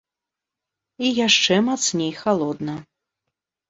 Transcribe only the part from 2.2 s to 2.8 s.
халодна.